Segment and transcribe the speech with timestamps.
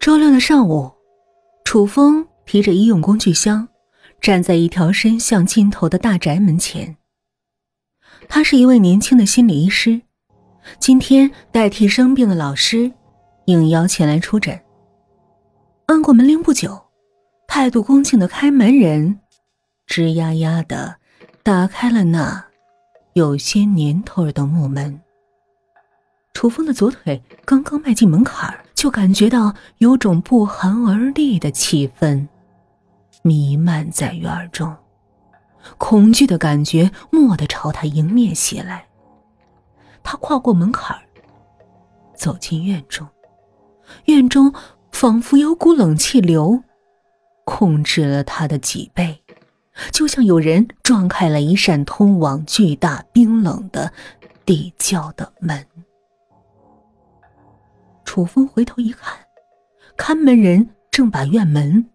[0.00, 0.90] 周六的上午，
[1.62, 3.68] 楚风提着医用工具箱，
[4.18, 6.96] 站在一条伸向尽头的大宅门前。
[8.26, 10.00] 他是一位年轻的心理医师，
[10.78, 12.90] 今天代替生病的老师
[13.44, 14.58] 应邀前来出诊。
[15.84, 16.82] 按过门铃不久，
[17.46, 19.20] 态度恭敬的开门人
[19.86, 20.96] 吱呀呀的
[21.42, 22.42] 打开了那
[23.12, 24.98] 有些年头的木门。
[26.32, 32.26] 楚风的左腿刚刚迈进门槛就感觉到有种不寒而栗的气氛
[33.20, 34.74] 弥漫在院中，
[35.76, 38.86] 恐惧的感觉蓦地朝他迎面袭来。
[40.02, 40.98] 他跨过门槛
[42.16, 43.06] 走进院中，
[44.06, 44.50] 院中
[44.92, 46.62] 仿佛有股冷气流
[47.44, 49.22] 控制了他的脊背，
[49.92, 53.92] 就像有人撞开了一扇通往巨大冰冷的
[54.46, 55.66] 地窖的门。
[58.10, 59.16] 楚风回头一看，
[59.96, 61.88] 看门人正把院门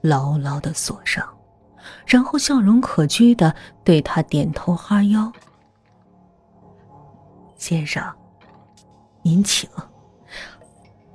[0.00, 1.28] 牢牢的锁上，
[2.06, 3.52] 然后笑容可掬的
[3.82, 5.32] 对他点头哈腰
[7.58, 8.00] ：“先生，
[9.22, 9.68] 您请，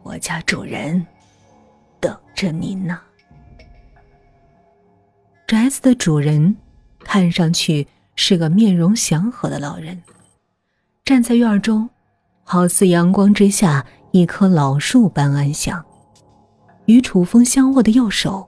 [0.03, 1.07] 我家主人
[2.01, 2.99] 等着您呢。”
[5.47, 6.53] 宅子的主人
[6.99, 7.87] 看上去
[8.17, 10.03] 是个面容祥和的老人，
[11.05, 11.89] 站在院中，
[12.43, 13.85] 好似阳光之下。
[14.15, 15.83] 一棵老树般安详，
[16.85, 18.47] 与楚风相握的右手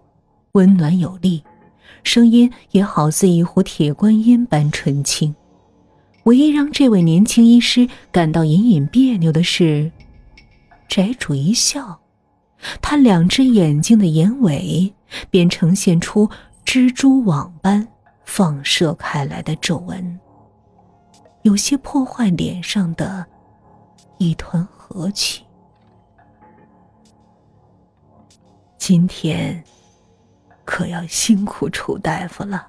[0.51, 1.43] 温暖有力，
[2.03, 5.33] 声音也好似一壶铁观音般纯清。
[6.25, 9.91] 唯一让这位年轻医师感到隐隐别扭的是，
[10.87, 11.99] 宅主一笑，
[12.79, 14.93] 他两只眼睛的眼尾
[15.31, 16.29] 便呈现出
[16.63, 17.87] 蜘蛛网般
[18.23, 20.19] 放射开来的皱纹，
[21.41, 23.25] 有些破坏脸上的
[24.19, 25.43] 一团和气。
[28.87, 29.63] 今天
[30.63, 32.67] 可要辛苦楚大夫了。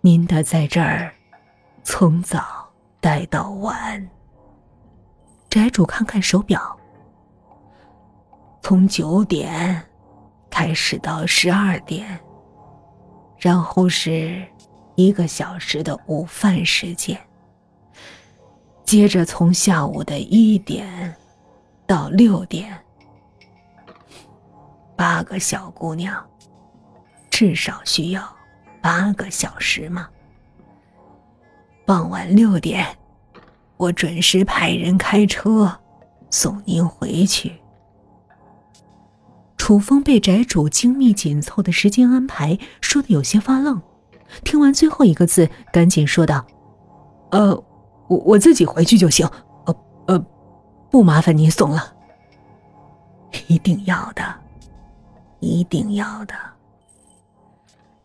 [0.00, 1.14] 您得在这儿
[1.84, 2.68] 从早
[3.00, 4.10] 待到晚。
[5.48, 6.76] 宅主看看手表，
[8.60, 9.80] 从九点
[10.50, 12.18] 开始到十二点，
[13.38, 14.44] 然后是
[14.96, 17.16] 一个小时的午饭时间，
[18.82, 21.14] 接着从下午的一点
[21.86, 22.76] 到六点。
[25.20, 26.26] 八个小姑娘，
[27.28, 28.26] 至少需要
[28.80, 30.08] 八个小时吗？
[31.84, 32.86] 傍晚六点，
[33.76, 35.78] 我准时派人开车
[36.30, 37.52] 送您回去。
[39.58, 43.78] 楚风被宅主精密紧凑的时间安排说的有些发愣，
[44.42, 46.46] 听完最后一个字，赶紧说道
[47.32, 47.54] ：“呃，
[48.08, 49.28] 我我自己回去就行，
[49.66, 49.76] 呃
[50.06, 50.26] 呃，
[50.90, 51.94] 不麻烦您送了。
[53.48, 54.24] 一定要的。”
[55.40, 56.34] 一定要的。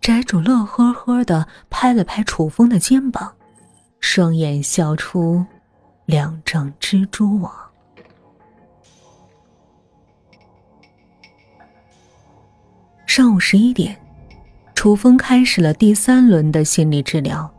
[0.02, 3.34] 宅主乐呵呵的拍了拍楚风的肩膀，
[4.00, 5.46] 双眼笑出
[6.06, 7.52] 两张蜘蛛网。
[13.08, 14.00] 上午十一点，
[14.76, 17.50] 楚风开始了第三轮的心理治疗，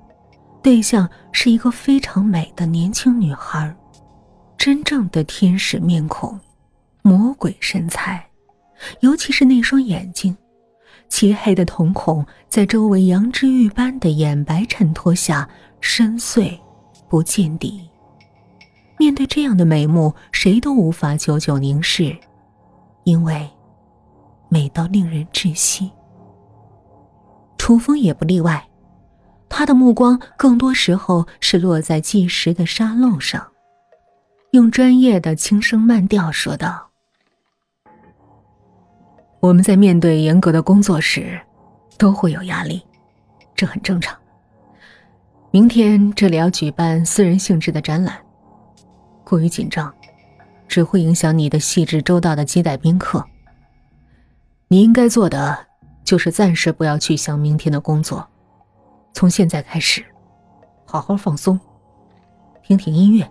[0.62, 3.75] 对象是一个非常美的年轻女孩，
[4.56, 6.38] 真正的天使面孔，
[7.03, 8.25] 魔鬼身材。
[9.00, 10.37] 尤其是那双眼睛，
[11.09, 15.48] 漆黑的瞳孔在周围羊脂玉般的眼白衬托下
[15.81, 16.59] 深邃
[17.09, 17.88] 不见底。
[18.98, 22.16] 面对这样的美目，谁都无法久久凝视，
[23.04, 23.48] 因为
[24.48, 25.91] 美到令人窒息。
[27.58, 28.69] 楚风也不例外，
[29.48, 33.47] 他的目光更多时候是落在计时的沙漏上，
[34.53, 36.86] 用专业的轻声慢调说道。
[39.41, 41.41] 我们在面对严格的工作时，
[41.99, 42.83] 都会有压力，
[43.55, 44.17] 这很正常。
[45.51, 48.19] 明天这里要举办私人性质的展览，
[49.25, 49.93] 过于紧张，
[50.67, 53.25] 只会影响你的细致周到的接待宾客。
[54.69, 55.56] 你应该做的
[56.03, 58.27] 就是暂时不要去想明天的工作，
[59.12, 60.05] 从现在开始，
[60.85, 61.59] 好好放松，
[62.62, 63.31] 听听音乐，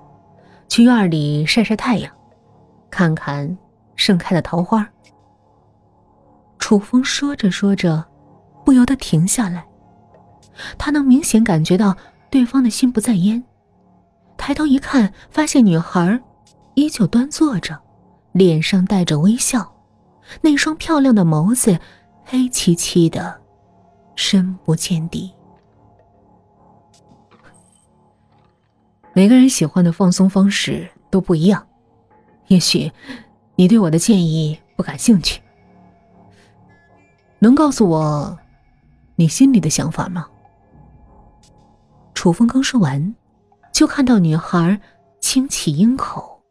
[0.69, 2.11] 去院里晒晒太阳，
[2.89, 3.57] 看看
[3.95, 4.87] 盛开的桃花。
[6.65, 8.03] 楚风说着说着，
[8.65, 9.63] 不由得停下来。
[10.79, 11.95] 他能明显感觉到
[12.31, 13.43] 对方的心不在焉。
[14.35, 16.19] 抬头一看，发现女孩
[16.73, 17.79] 依旧端坐着，
[18.31, 19.75] 脸上带着微笑，
[20.41, 21.79] 那双漂亮的眸子
[22.23, 23.39] 黑漆漆的，
[24.15, 25.31] 深不见底。
[29.13, 31.63] 每个人喜欢的放松方式都不一样，
[32.47, 32.91] 也许
[33.55, 35.39] 你对我的建议不感兴趣，
[37.39, 38.37] 能告诉我
[39.15, 40.27] 你心里的想法吗？
[42.13, 43.15] 楚风刚说完，
[43.71, 44.79] 就看到女孩
[45.19, 46.41] 轻启樱口，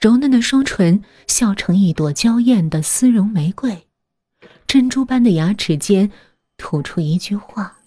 [0.00, 3.86] 柔嫩的双唇笑成一朵娇艳的丝绒玫瑰，
[4.66, 6.10] 珍珠般的牙齿间
[6.58, 7.78] 吐出一句话：“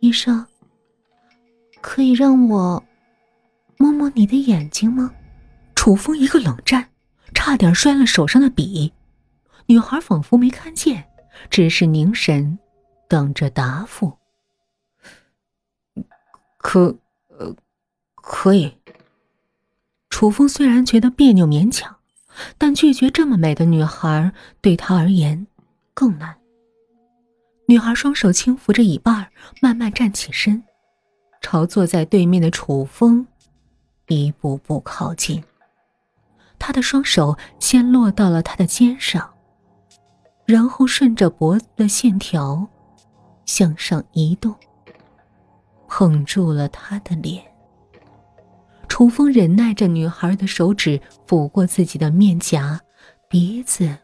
[0.00, 0.46] 医生，
[1.82, 2.82] 可以让我
[3.76, 5.12] 摸摸你的眼睛吗？”
[5.74, 6.88] 楚风一个冷战，
[7.34, 8.92] 差点摔了手上的笔。
[9.68, 11.10] 女孩仿佛没看见，
[11.50, 12.58] 只是凝神
[13.06, 14.16] 等着答复。
[16.56, 16.96] 可，
[17.28, 17.54] 呃，
[18.14, 18.74] 可以。
[20.08, 21.94] 楚风虽然觉得别扭勉强，
[22.56, 24.32] 但拒绝这么美的女孩
[24.62, 25.46] 对他而言
[25.92, 26.34] 更难。
[27.66, 29.12] 女孩双手轻扶着椅背，
[29.60, 30.62] 慢慢站起身，
[31.42, 33.26] 朝坐在对面的楚风
[34.06, 35.44] 一步步靠近。
[36.58, 39.34] 他的双手先落到了他的肩上，
[40.48, 42.66] 然后顺着脖子的线条
[43.44, 44.54] 向上移动，
[45.86, 47.44] 捧住了他的脸。
[48.88, 52.80] 楚风忍耐着女孩的手指抚过自己的面颊、
[53.28, 53.94] 鼻子、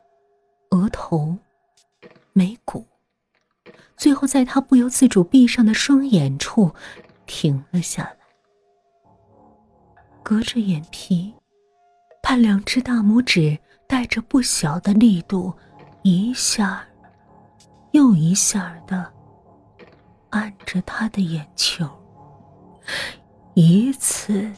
[0.69, 1.35] 额头、
[2.35, 2.85] 眉骨，
[3.97, 6.75] 最后在他不由自主闭上的双眼处
[7.25, 8.17] 停了下来，
[10.23, 11.33] 隔着眼皮。
[12.23, 13.59] 他两只大拇指
[13.89, 15.55] 带着不小的力度，
[16.07, 16.85] 一下
[17.93, 19.11] 又一下的
[20.29, 21.89] 按着他的眼球，
[23.55, 24.53] 一次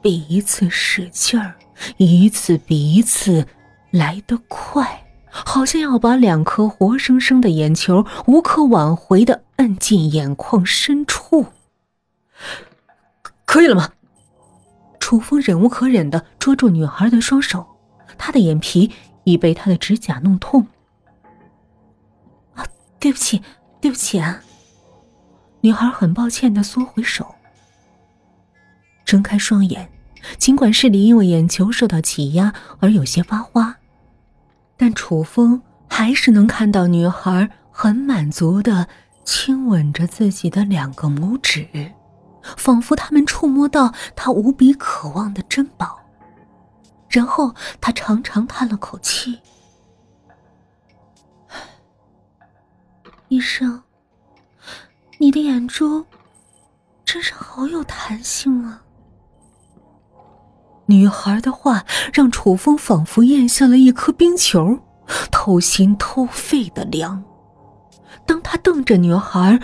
[0.00, 1.56] 比一次使劲儿，
[1.96, 3.44] 一次比一次
[3.90, 11.46] 来得快，好像要把两颗活生生的眼球无可挽回的摁进眼眶深处。
[13.44, 13.90] 可以了吗？
[15.00, 17.66] 楚风忍无可忍的捉住女孩的双手，
[18.16, 18.92] 她的眼皮
[19.24, 20.64] 已被他的指甲弄痛。
[23.04, 23.42] 对不起，
[23.82, 24.40] 对不起啊！
[25.60, 27.34] 女孩很抱歉的缩回手，
[29.04, 29.90] 睁开双眼，
[30.38, 33.76] 尽管视力因为眼球受到挤压而有些发花，
[34.78, 38.88] 但楚风还是能看到女孩很满足的
[39.22, 41.68] 亲吻着自己的两个拇指。
[42.56, 45.98] 仿佛他们触摸到他无比渴望的珍宝，
[47.10, 49.40] 然后他长长叹了口气
[53.28, 53.82] ：“医生，
[55.18, 56.04] 你的眼珠
[57.04, 58.82] 真是好有弹性啊！”
[60.86, 64.80] 女孩的话让楚风仿佛咽下了一颗冰球，
[65.30, 67.24] 透心透肺的凉。
[68.26, 69.60] 当他瞪着女孩。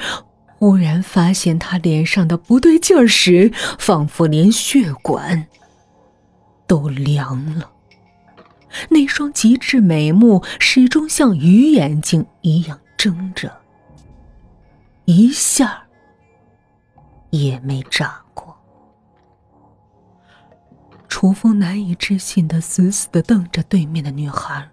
[0.62, 5.46] 忽然发现她脸上的不对劲儿时，仿佛连血管
[6.66, 7.70] 都凉了。
[8.90, 13.50] 那双极致美目始终像鱼眼睛一样睁着，
[15.06, 15.82] 一下
[17.31, 18.55] 也没眨过。
[21.08, 24.69] 楚风难以置信的死死的瞪着对面的女孩，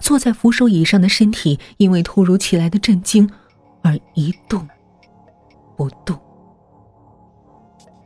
[0.00, 3.30] 坐在扶手椅上的身体因为突如其来的震惊
[3.82, 4.66] 而一动。
[5.76, 6.18] 不动，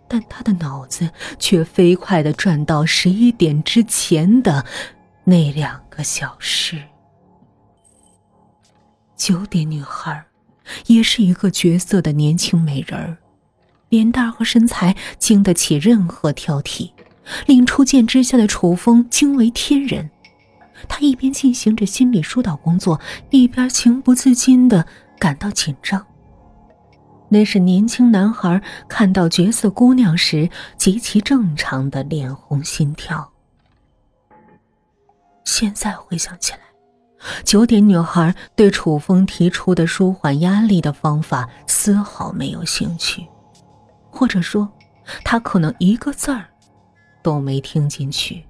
[0.09, 1.09] 但他的脑子
[1.39, 4.67] 却飞快的转到十一点之前的
[5.23, 6.83] 那两个小时。
[9.17, 10.27] 九点女孩，
[10.87, 13.17] 也是一个绝色的年轻美人儿，
[13.89, 16.91] 脸蛋和身材经得起任何挑剔，
[17.47, 20.11] 令初见之下的楚风惊为天人。
[20.89, 24.87] 他一边进行着心理疏导工作，一边情不自禁的
[25.19, 26.07] 感到紧张。
[27.29, 33.33] 那是年轻男孩看到绝色姑娘时极其正常的脸红心跳。
[35.45, 36.59] 现在回想起来，
[37.45, 43.27] 九点女孩对楚风提出的舒缓压力的方法丝毫没有兴趣，
[44.11, 44.69] 或者说，
[45.25, 46.45] 她可能一个字儿
[47.23, 48.45] 都没听进去，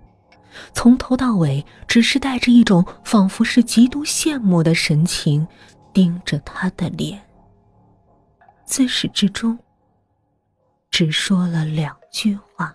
[0.73, 5.47] 从头到尾只是带着一种仿佛是极度羡慕的神情
[5.92, 7.21] 盯着他的脸。
[8.64, 9.59] 自始至终，
[10.90, 12.75] 只说了两句话：“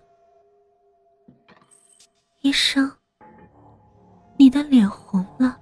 [2.41, 2.91] 医生，
[4.37, 5.59] 你的脸红了，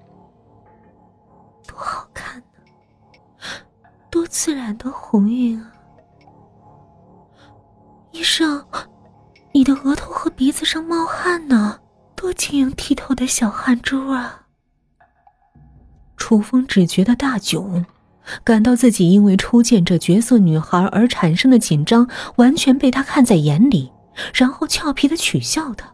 [1.80, 2.44] 好看呢，
[4.10, 5.72] 多自然的红晕啊！
[8.12, 8.66] 医生，
[9.54, 11.80] 你的额头和鼻子上冒汗呢，
[12.16, 14.48] 多晶莹剔透的小汗珠啊！”
[16.18, 17.86] 楚风只觉得大窘。
[18.44, 23.92] 感到自己因为初见这绝色女孩而产生的紧张，完全被他看在眼里，
[24.36, 25.92] 然后俏皮的取笑她。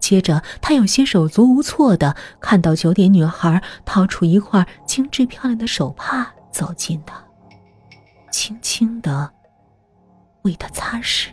[0.00, 7.22] 接着，他有些手足无措的看到九点女孩掏出一块精致漂亮的手帕，走近他，
[8.30, 9.30] 轻轻的
[10.42, 11.28] 为他擦拭，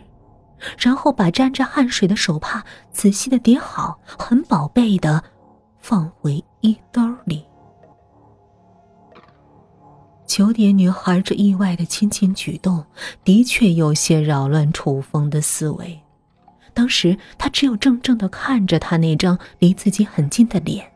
[0.78, 5.22] 然后把沾着汗水的手帕仔细的叠好，很宝贝的
[5.78, 7.44] 放回衣兜里。
[10.26, 12.84] 九点女孩这意外的亲近举动，
[13.22, 16.02] 的确有些扰乱楚风的思维。
[16.76, 20.92] 当时他只有怔怔的看着他那张离自己很近的脸，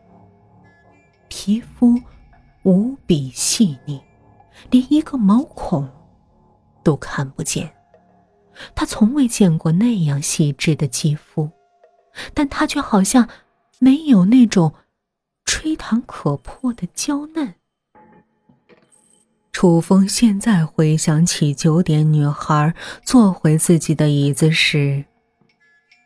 [1.28, 1.98] 皮肤
[2.64, 3.98] 无比细腻，
[4.70, 5.88] 连一个毛孔
[6.84, 7.72] 都看不见。
[8.74, 11.48] 他从未见过那样细致的肌肤，
[12.34, 13.26] 但他却好像
[13.78, 14.74] 没有那种
[15.46, 17.54] 吹弹可破的娇嫩。
[19.50, 25.06] 楚风现在回想起九点女孩坐回自己的椅子时。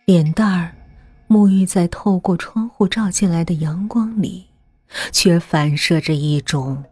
[0.05, 0.77] 脸蛋儿
[1.29, 4.51] 沐浴在透过窗户照进来的阳光里，
[5.11, 6.85] 却反射着一种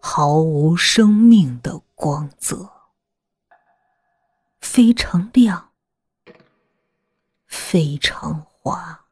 [0.00, 2.68] 毫无生命的光泽，
[4.60, 5.68] 非常亮，
[7.46, 9.04] 非常滑。